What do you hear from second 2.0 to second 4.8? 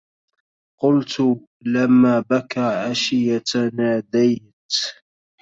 بكى عشية ناديت